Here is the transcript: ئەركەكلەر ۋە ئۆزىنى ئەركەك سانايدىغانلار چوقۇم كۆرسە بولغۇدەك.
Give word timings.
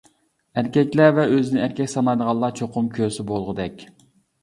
ئەركەكلەر 0.61 1.13
ۋە 1.19 1.27
ئۆزىنى 1.35 1.63
ئەركەك 1.67 1.93
سانايدىغانلار 1.93 2.59
چوقۇم 2.63 2.91
كۆرسە 2.99 3.31
بولغۇدەك. 3.33 3.91